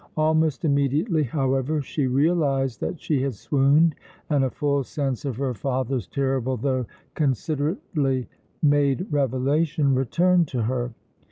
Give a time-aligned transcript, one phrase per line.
[0.17, 3.93] Almost immediately, however, she realized that she had swooned
[4.31, 8.27] and a full sense of her father's terrible though considerately
[8.63, 10.91] made revelation returned to her.